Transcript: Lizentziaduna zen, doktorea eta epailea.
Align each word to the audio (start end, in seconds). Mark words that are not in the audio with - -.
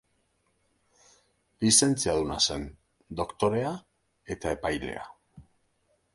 Lizentziaduna 1.65 2.39
zen, 2.47 2.65
doktorea 3.21 3.75
eta 4.39 4.57
epailea. 4.59 5.07